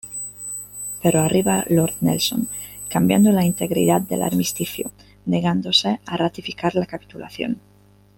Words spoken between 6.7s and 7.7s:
la capitulación.